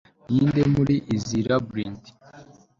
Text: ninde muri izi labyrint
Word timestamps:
ninde 0.33 0.61
muri 0.73 0.95
izi 1.15 1.39
labyrint 1.47 2.03